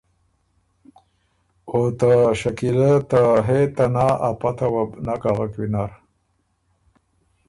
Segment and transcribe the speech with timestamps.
[1.71, 5.91] او ته شکیله ته ”هې ته نا“ ا پته وه بو نک اغک وینر۔